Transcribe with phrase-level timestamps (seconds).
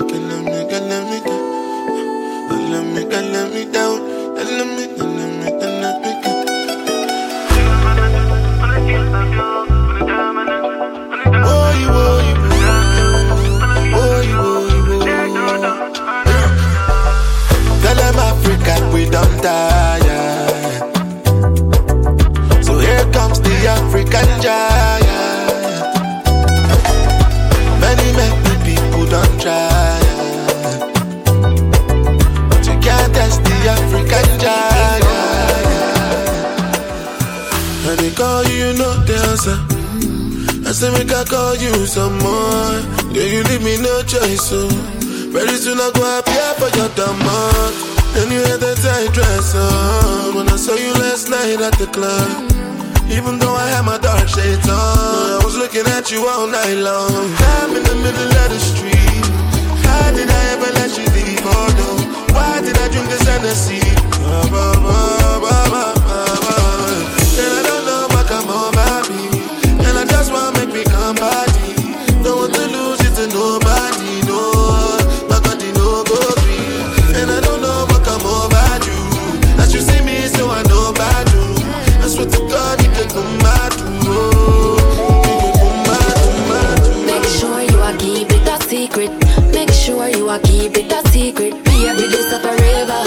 [0.00, 1.42] me, can let me, can let me down.
[2.70, 4.00] Let me, can let me down.
[4.34, 6.44] Let me, can let me, can let me down.
[11.44, 12.76] Boy, boy, boy,
[13.94, 14.68] boy, boy.
[17.82, 19.73] Tell them Africa we don't tire.
[40.84, 42.74] Say make I call you some more.
[43.14, 44.68] Yeah, you leave me no choice, so
[45.32, 47.72] very soon I go appear for your demand.
[48.18, 51.88] And you had that tight dress on when I saw you last night at the
[51.96, 52.28] club.
[53.10, 56.78] Even though I had my dark shades on, I was looking at you all night
[56.78, 57.24] long.
[57.56, 59.24] I'm in the middle of the street.
[59.86, 61.42] How did I ever let you leave?
[61.44, 61.90] Oh no,
[62.34, 63.82] why did I drink this Hennessy?
[64.22, 65.93] Ba, ba, ba, ba, ba.
[88.84, 89.10] Secret.
[89.52, 91.52] Make sure you are keep it a secret.
[91.64, 93.00] Baby, this a forever.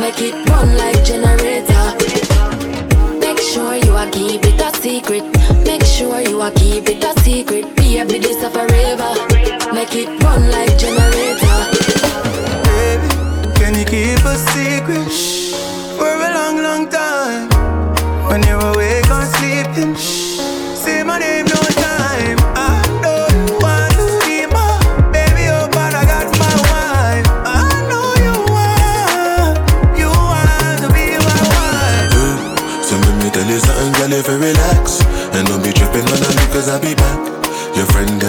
[0.00, 1.86] Make it run like generator.
[3.18, 5.24] Make sure you are keep it a secret.
[5.66, 7.64] Make sure you are keep it a secret.
[7.76, 9.10] Baby, this a forever.
[9.74, 11.49] Make it run like generator.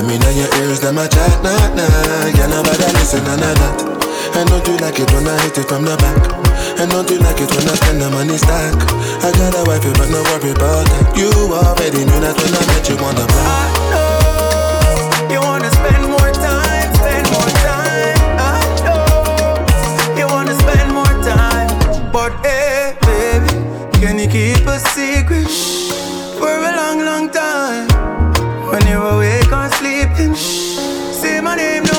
[0.02, 1.86] Friend them in your ears, them a chat, nah, nah.
[2.34, 5.70] Girl, nobody listen, none of that And don't you like it when I hit it
[5.70, 6.18] from the back.
[6.82, 8.74] And don't you like it when I spend the money stack.
[9.22, 11.14] I got a wife, but no worry about that.
[11.14, 13.46] You already knew that when I met you on the block.
[13.46, 18.18] I know you wanna spend more time, spend more time.
[18.42, 19.06] I know
[20.18, 21.70] you wanna spend more time,
[22.10, 23.54] but hey, baby,
[24.02, 25.46] can you keep a secret?
[26.42, 27.41] For a long, long time?
[31.52, 31.91] My name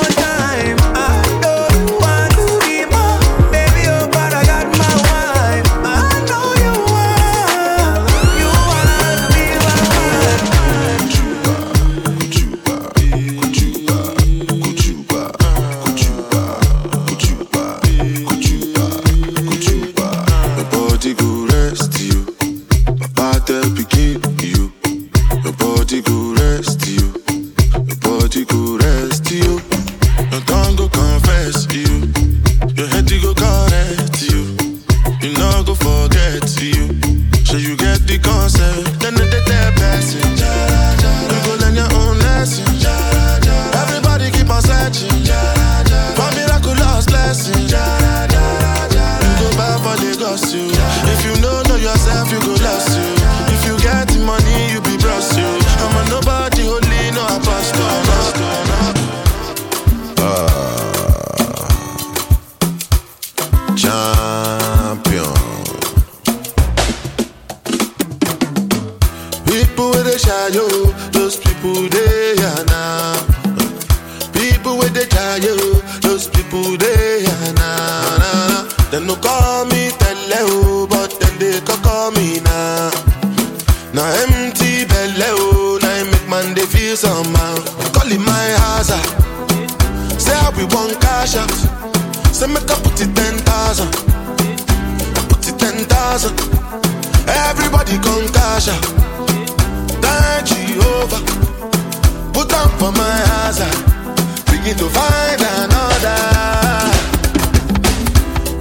[104.77, 106.17] To find another.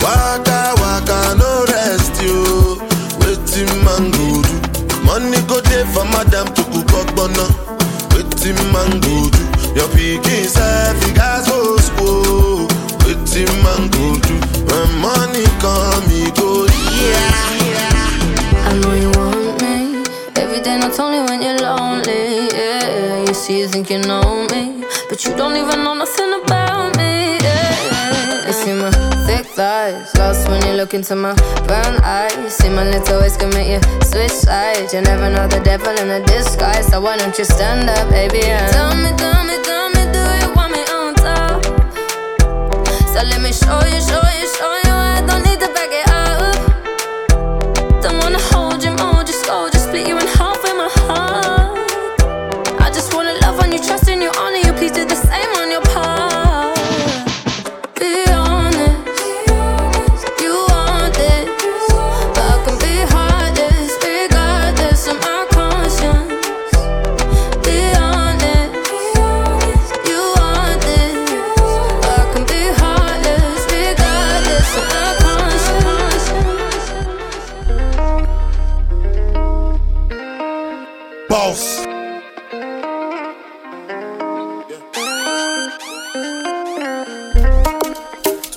[0.05, 2.79] Waka waka no rest you.
[3.20, 4.43] Waiting man go.
[5.05, 7.47] Money go there for madam to cook up bono.
[8.12, 9.31] Waiting man go.
[9.75, 11.12] Your pikin self you
[30.93, 31.35] look into my
[31.67, 32.56] brown eyes.
[32.56, 34.93] See my little ways make you switch sides.
[34.93, 36.87] You never know the devil in a disguise.
[36.89, 38.43] So why don't you stand up, baby?
[38.43, 40.31] And tell me, tell me, tell me, do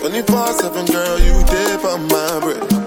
[0.05, 2.84] 24-7, girl, you dip for my bread.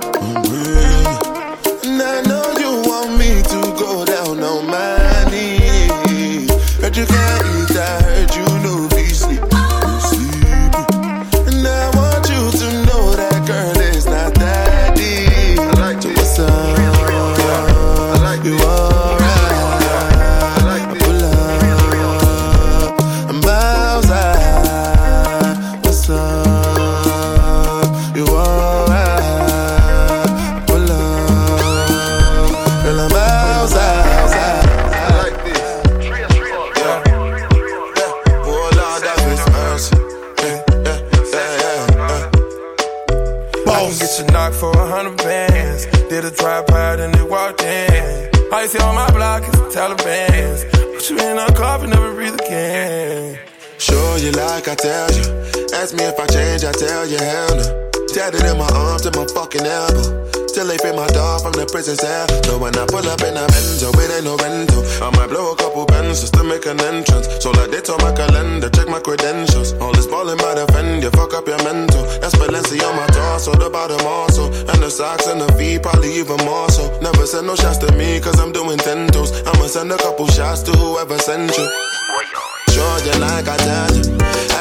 [44.19, 45.87] I you knocked for a hundred bands.
[46.09, 46.33] Did a
[46.67, 48.29] by, then they walked in.
[48.51, 50.65] You see on my block is the Taliban's.
[50.75, 53.39] Put you in a coffin, never breathe again.
[53.79, 55.23] Sure you like, I tell you.
[55.73, 57.91] Ask me if I change, I tell you hell no.
[58.09, 60.38] Tatted in my arms to my fucking elbow.
[60.59, 62.27] Till they free my dog from the prison cell.
[62.43, 64.83] So when I pull up in a Benzo, it ain't no rental.
[64.99, 67.31] I might blow a couple pens just to make an entrance.
[67.39, 69.79] So like they on my calendar, check my credentials.
[69.79, 72.03] All this ballin' by the fend, you fuck up your mental.
[72.19, 74.51] That's Balenci on my torso, the bottom also.
[74.51, 76.91] And the socks and the feet, probably even more so.
[76.99, 79.31] Never send no shots to me, cause I'm doing ten toes.
[79.47, 81.71] I'ma send a couple shots to whoever sent you.
[83.07, 84.58] You like I tell you.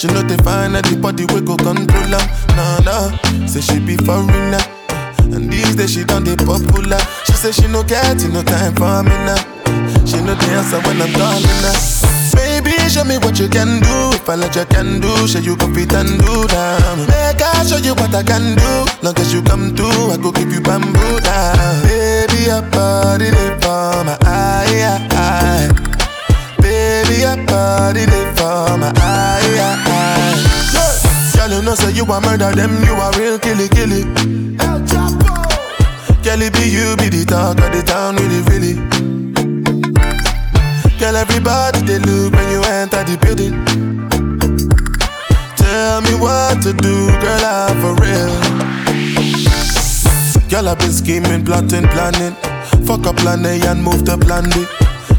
[0.00, 2.24] She know they find anybody we go control her.
[2.56, 3.12] Nah nah,
[3.44, 4.56] say she be foreigner.
[5.28, 6.96] And these days she done the popular.
[7.28, 9.36] She say she no get no time for me now.
[10.08, 11.76] She know the answer when I'm calling her.
[12.32, 14.16] Baby, show me what you can do.
[14.16, 16.80] If I let you can do, show you go fit and do that.
[17.04, 18.72] Make I show you what I can do.
[19.04, 21.84] Long as you come through, I go give you bamboo down.
[21.84, 25.09] Baby, your body they for my eye.
[27.50, 30.38] Body they for my eye, eye.
[31.36, 34.02] Girl, you know say you a murder them, you a real killy killy.
[34.60, 35.34] El Chapo.
[36.22, 38.74] Girl, it be you be the talk of the town, really really.
[40.98, 43.54] Girl, everybody they look when you enter the building.
[45.56, 48.30] Tell me what to do, girl, I'm for real.
[50.50, 52.34] Girl, I've been scheming, plotting, planning.
[52.86, 54.66] Fuck up plan A and move to plan B.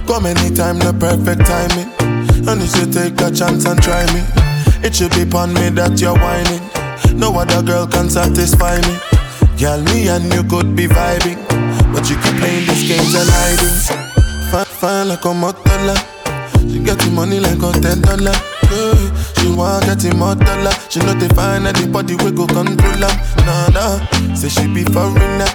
[0.05, 2.10] Come anytime, the perfect timing.
[2.47, 4.21] And if you take a chance and try me.
[4.83, 6.61] It should be upon me that you're whining.
[7.17, 8.97] No other girl can satisfy me.
[9.59, 11.37] Girl, me and you could be vibing.
[11.93, 13.77] But you keep playing these games and hiding.
[14.49, 15.95] Fine, fine like a motola.
[16.65, 18.33] She get the money like a ten dollar.
[19.37, 20.01] She want get
[20.41, 20.73] dollar.
[20.89, 23.13] She know they find anybody we go control her.
[23.45, 25.45] Nah, nah, say she be foreigner.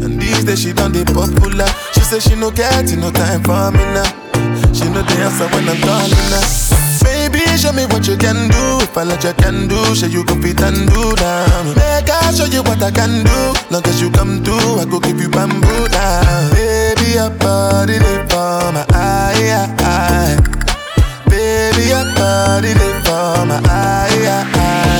[0.00, 1.68] And these days she done the popular.
[1.92, 4.08] She say she no get no time for me now.
[4.74, 6.42] She the answer when I'm calling her.
[7.04, 8.64] Baby, show me what you can do.
[8.82, 11.74] If I let you can do, show you go fit and do that.
[11.78, 13.38] Make I show you what I can do.
[13.70, 16.50] Long as you come through, I go give you bamboo down.
[16.52, 20.36] Baby, your body they for my eye, eye.
[21.30, 24.93] Baby, your body they for my eye, eye.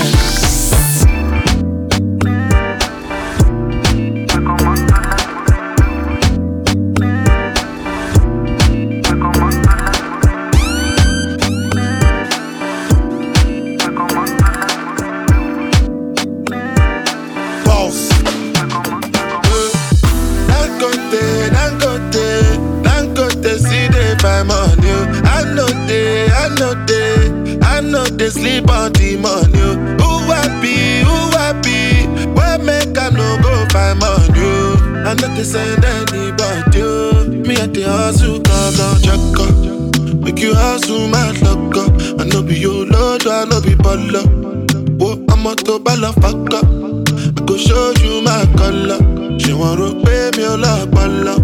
[50.42, 51.34] A lot, bala.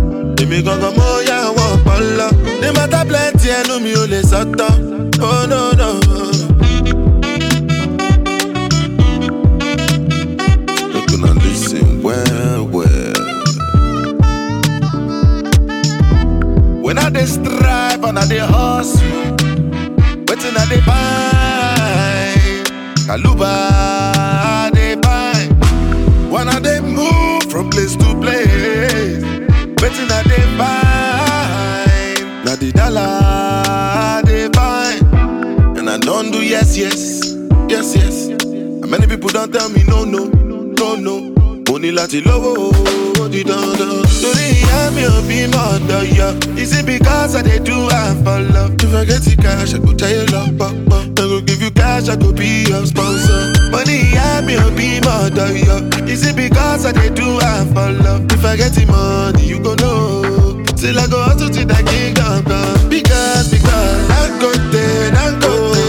[0.40, 2.28] Èmi gangan mo yá wọn pọlọ.
[2.60, 4.72] Ní mọ́tà plenty ẹnu mi ò lè sọ́tọ̀.
[5.22, 5.90] Oh no no.
[11.42, 13.12] Listen well well.
[16.82, 19.36] When I dey strive and I dey hustle,
[20.26, 22.66] wetin I dey find?
[23.06, 23.52] Kaluba
[24.44, 26.30] I dey find.
[26.32, 26.79] When I dey
[29.80, 32.44] wetin I dey find?
[32.44, 35.78] Na the dollar I dey find.
[35.78, 37.34] And I don't do yes, yes,
[37.68, 38.26] yes, yes.
[38.28, 41.26] And many people don't tell me no, no, no, no.
[41.80, 42.72] Ní láti lówó
[43.30, 44.04] di dandan.
[44.20, 46.28] Torí ìyá mi ò bí mọ̀ ọ̀dọ̀ yọ.
[46.58, 48.74] Is it because I dey do am for love?
[48.84, 48.90] If
[49.24, 51.39] the cash, I go tell you love pọ̀pọ̀.
[51.90, 53.42] Cash, I go be your sponsor.
[53.72, 55.76] Mo ní ìyá mi ò bí mọ̀ ọ̀dọ̀ yọ.
[56.12, 58.22] Is it because I dey do am for love?
[58.34, 60.62] If I get the money, you go know.
[60.80, 62.42] Till I go hustle till I king come
[62.88, 65.86] Because, because, Dangote, Dangote,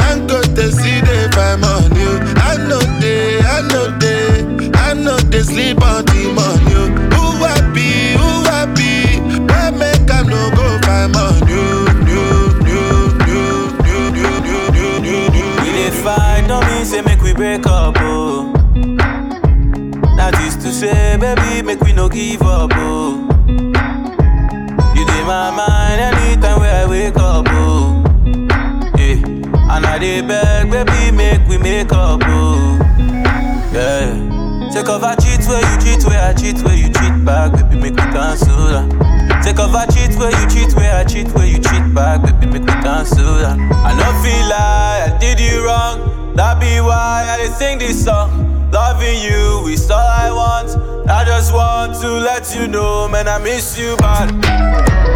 [0.00, 2.06] Dangote, see they find money.
[2.50, 4.26] I know they, I know they,
[4.86, 6.04] I know they sleep on
[17.42, 18.52] break up, oh.
[20.16, 23.18] That is to say, baby, make we no give up, oh.
[24.94, 28.04] You dey my mind anytime where I wake up, oh.
[28.96, 29.26] Yeah,
[29.74, 32.78] and I dey beg, baby, make we make up, oh.
[33.74, 34.70] Yeah.
[34.72, 37.74] Take off I cheat where you cheat, where I cheat, where you cheat back, baby,
[37.82, 39.42] make we cancel that.
[39.42, 42.46] Take off I cheat where you cheat, where I cheat, where you cheat back, baby,
[42.46, 43.58] make we cancel that.
[43.58, 48.70] I no feel like I did you wrong, that be why I sing this song.
[48.70, 51.08] Loving you is all I want.
[51.08, 55.11] I just want to let you know, man, I miss you bad.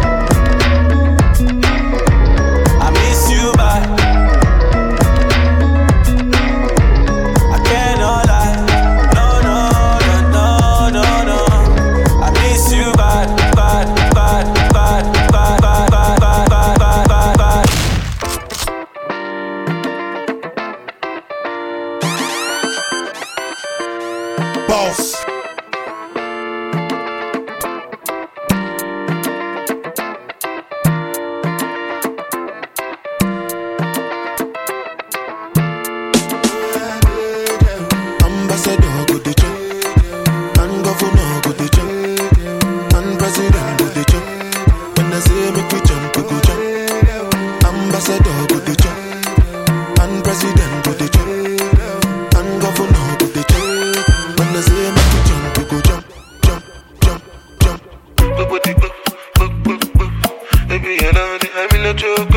[62.01, 62.36] you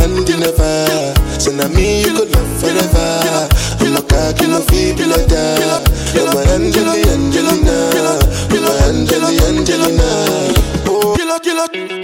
[0.00, 1.40] And hand in.
[1.40, 3.48] So now me you could love forever.
[3.80, 5.84] I'm a cocky, you fee, be like that.
[6.14, 7.92] You're my Angelina, Angelina.
[8.48, 10.08] You're my Angelina, Angelina.
[10.86, 12.01] Oh, killer, killer.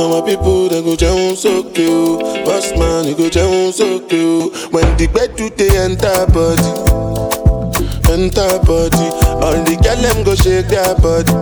[0.00, 4.50] Àwọn people they go jẹun so o, boss man go jẹun so o.
[4.72, 6.72] When the bed do they enter body,
[8.12, 9.06] enter body,
[9.44, 11.32] all the girl them go shake their body,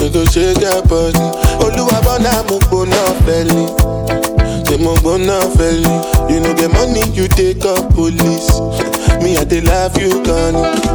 [0.00, 1.26] they go shake their body.
[1.64, 3.64] Olúwa bọ́lá mo na fẹ́lí,
[4.66, 5.94] ṣé mo na fẹ́lí?
[6.30, 8.50] You no get money you take call police,
[9.22, 10.92] me I dey laugh you gone.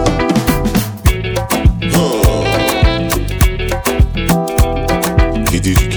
[5.74, 5.97] did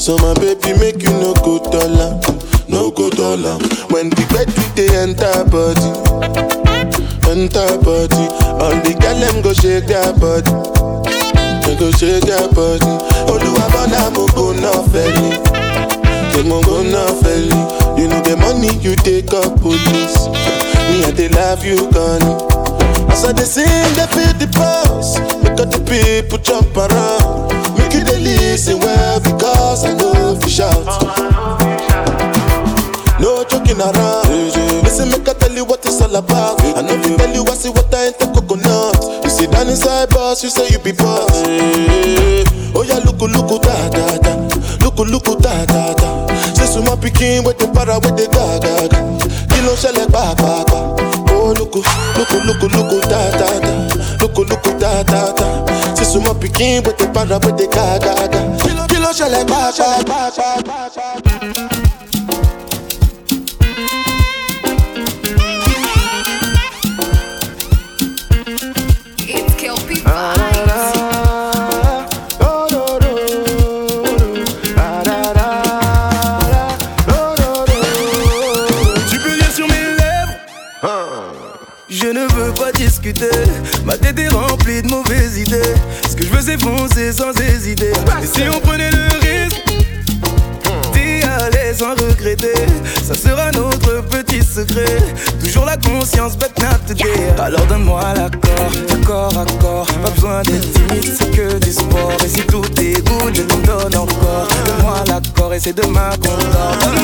[0.00, 2.18] So my baby make you no go dollar,
[2.68, 3.58] no go dollar.
[3.92, 5.92] When the bed do the enter body,
[7.28, 8.24] enter body.
[8.56, 10.50] All the girl them go shake their body,
[11.68, 12.88] they go shake their body.
[13.28, 14.54] Oluwa bona mo go
[14.88, 15.36] felly.
[16.32, 17.52] Take my gun now, felly.
[18.00, 20.16] You know the money you take up police.
[20.88, 22.40] Me and they love you, Connie.
[23.12, 23.68] As I they sing,
[24.00, 25.18] they feel the pulse.
[25.44, 27.52] Make all the people jump around.
[27.76, 29.19] Make you they listen well
[29.70, 30.10] because I know.
[33.20, 34.26] No joking around.
[34.82, 36.60] Listen, make I tell you what it's all about.
[36.76, 39.24] I know if tell you I see what I ain't the coconut.
[39.24, 41.30] You sit down inside boss, you say you be boss.
[42.74, 44.34] Oh yeah, look, look, da da da.
[44.82, 46.26] Look, look, da da da.
[46.54, 48.98] Say suma pikin with the para with the ga ga ga.
[49.54, 50.58] Kilo ṣẹlẹ̀ pàápàá.
[51.30, 53.72] Oh look, look, look, look, da da da.
[54.20, 55.94] Look, look, da da da.
[55.94, 58.89] Say suma pikin with the para with the ga ga ga.
[59.18, 61.69] Ṣẹlẹ̀ pàápàá.
[86.50, 87.92] C'est foncer sans hésiter.
[88.22, 89.62] Et si on prenait le risque
[90.92, 92.66] d'y aller sans regretter,
[93.04, 94.98] ça sera notre petit secret.
[95.42, 97.04] Toujours la conscience, but not today.
[97.38, 99.86] Alors donne-moi l'accord, à corps.
[100.02, 102.16] Pas besoin d'être timide, c'est que du sport.
[102.24, 104.48] Et si tout est good, je t'en donne encore.
[104.66, 106.99] Donne-moi l'accord et c'est demain qu'on dort.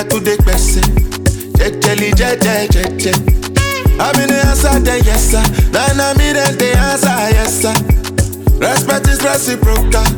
[0.00, 0.80] yakude gbese
[1.58, 3.10] jejeli J J J J J J.
[4.00, 7.74] I'm in the answer dem yes sir, na I'm in the answer yes sir.
[8.58, 10.09] Respect is reciprocal.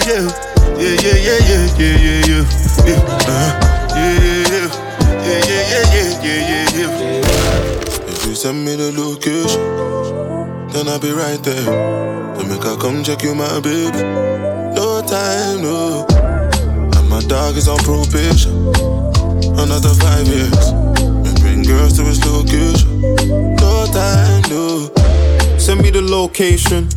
[0.00, 0.26] yeah,
[0.80, 2.44] yeah, yeah, yeah, yeah, yeah, yeah,
[2.86, 3.50] yeah, uh,
[3.94, 4.68] yeah, yeah,
[5.24, 8.08] yeah, yeah, yeah, yeah, yeah, yeah, yeah.
[8.08, 9.62] If you send me the location,
[10.72, 11.64] then I'll be right there.
[12.36, 14.02] Then make I come check you, my baby.
[14.74, 16.06] No time, no.
[16.96, 18.52] And my dog is on probation.
[19.58, 20.68] Another five years.
[20.98, 23.00] And bring girls to his location.
[23.56, 24.90] No time, no.
[25.58, 26.88] Send me the location.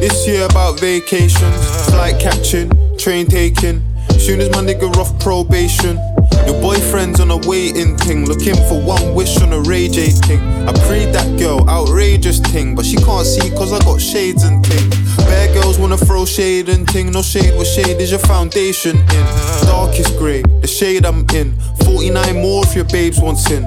[0.00, 3.82] This year about vacations, flight catching, train taking.
[4.18, 5.98] Soon as my nigga off probation,
[6.46, 10.40] Your boyfriend's on a waiting thing, looking for one wish on a Ray J thing.
[10.66, 14.64] I prayed that girl, outrageous thing, but she can't see cause I got shades and
[14.64, 14.88] thing.
[15.26, 19.24] Bad girls wanna throw shade and thing, no shade, what shade is your foundation in?
[19.66, 21.52] Darkest grey, the shade I'm in.
[21.84, 23.64] 49 more if your babes want sin.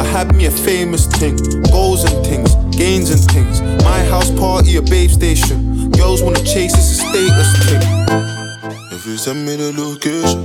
[0.00, 1.36] I had me a famous thing,
[1.70, 3.60] goals and things, gains and things.
[3.84, 5.90] My house party, a babe station.
[5.90, 7.82] Girls wanna chase, it's a status thing.
[8.96, 10.40] If you send me the location,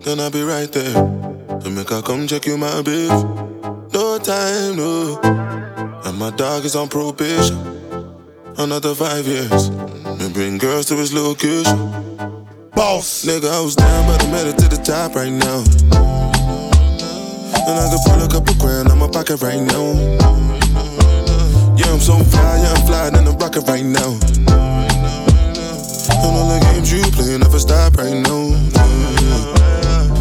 [0.00, 0.94] then I'll be right there.
[1.60, 3.18] To make her come check you, my babe.
[3.94, 5.20] No time, no.
[6.06, 7.56] And my dog is on probation.
[8.58, 9.70] Another five years.
[10.18, 11.78] Me bring girls to his location.
[12.74, 13.24] Boss.
[13.24, 15.60] Nigga, I was down, but I made it to the top right now.
[17.68, 20.67] And I could pull a couple grand out my pocket right now.
[21.98, 24.14] I'm so fly, I'm flying in the rocket right now.
[26.14, 28.54] And all the games you play never stop right now.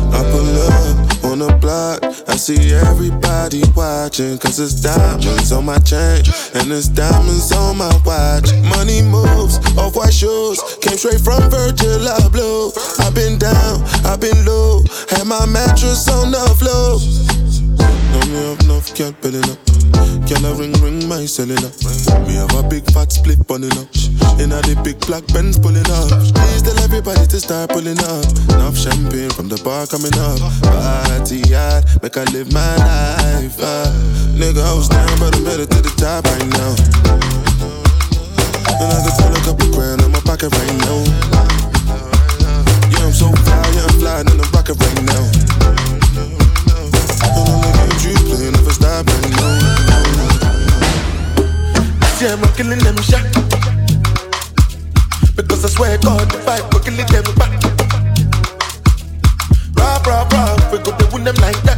[0.10, 4.40] I pull up on the block, I see everybody watching.
[4.40, 6.26] Cause it's diamonds on my chain,
[6.58, 8.50] and it's diamonds on my watch.
[8.74, 12.74] Money moves, off white shoes, came straight from Virgil Abloh.
[13.06, 14.82] I've been down, I've been low,
[15.14, 16.98] had my mattress on the floor.
[17.78, 19.67] Know me have enough cat belly up.
[20.28, 21.72] Can I ring ring my cellular?
[22.28, 23.88] Me have a big fat split bunning up.
[24.38, 26.10] In a the big black Benz pulling up.
[26.36, 28.26] Please tell everybody to start pulling up.
[28.54, 30.38] Enough champagne from the bar coming up.
[30.62, 33.58] Party hard, make I live my life.
[33.58, 33.90] Uh.
[34.38, 36.78] Nigga, I was down, but I made it to the top right now.
[38.78, 41.07] And I can a couple grand in my pocket right now.
[56.96, 57.52] We're killing them back.
[59.76, 61.78] Rap, rap, rap, we go to win them like that.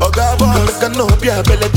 [0.00, 0.40] Oh, God,
[0.96, 1.67] know, yeah, Bella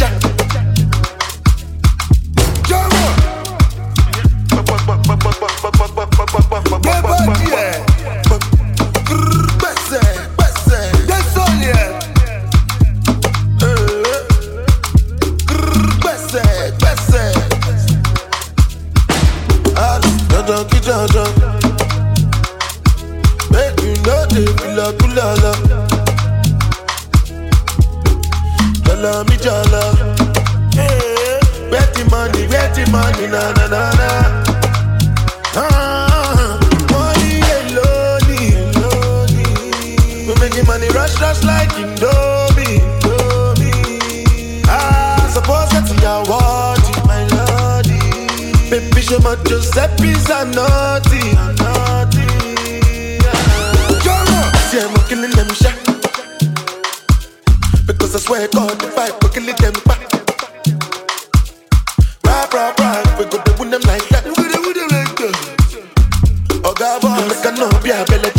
[63.22, 64.26] we go to win them like that.
[64.26, 66.62] We go to win them like that.
[66.66, 68.31] Oh, God, boy, make a no be a belly